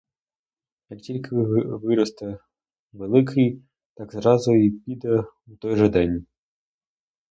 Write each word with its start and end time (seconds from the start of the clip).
Як 0.89 1.01
тільки 1.01 1.35
виросте 1.35 2.39
великий, 2.93 3.61
так 3.93 4.11
зразу 4.13 4.51
й 4.55 4.69
піде 4.71 5.23
у 5.47 5.55
той 5.57 5.75
же 5.75 5.89
день. 5.89 6.25